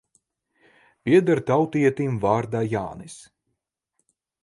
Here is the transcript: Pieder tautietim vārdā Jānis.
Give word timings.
Pieder 1.09 1.43
tautietim 1.51 2.19
vārdā 2.25 2.65
Jānis. 2.73 3.23